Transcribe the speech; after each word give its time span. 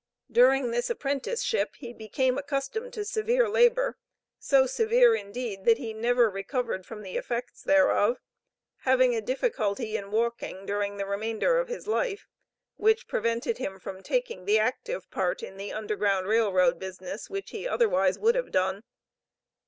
During 0.31 0.71
this 0.71 0.89
apprenticeship 0.89 1.75
he 1.77 1.93
became 1.93 2.35
accustomed 2.39 2.91
to 2.93 3.05
severe 3.05 3.47
labor, 3.47 3.99
so 4.39 4.65
severe 4.65 5.13
indeed 5.13 5.63
that 5.65 5.77
he 5.77 5.93
never 5.93 6.27
recovered 6.27 6.87
from 6.87 7.03
the 7.03 7.17
effects 7.17 7.61
thereof, 7.61 8.17
having 8.77 9.15
a 9.15 9.21
difficulty 9.21 9.95
in 9.95 10.09
walking 10.09 10.65
during 10.65 10.97
the 10.97 11.05
remainder 11.05 11.59
of 11.59 11.67
his 11.67 11.85
life, 11.87 12.27
which 12.77 13.07
prevented 13.07 13.59
him 13.59 13.77
from 13.79 14.01
taking 14.01 14.45
the 14.45 14.57
active 14.57 15.07
part 15.11 15.43
in 15.43 15.61
Underground 15.71 16.25
Rail 16.25 16.51
Road 16.51 16.79
business 16.79 17.29
which 17.29 17.51
he 17.51 17.67
otherwise 17.67 18.17
would 18.17 18.33
have 18.33 18.49
done. 18.49 18.83